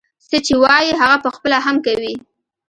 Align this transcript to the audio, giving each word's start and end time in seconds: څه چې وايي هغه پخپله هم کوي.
څه 0.29 0.37
چې 0.45 0.53
وايي 0.63 0.91
هغه 1.01 1.17
پخپله 1.25 1.57
هم 1.65 1.75
کوي. 1.85 2.13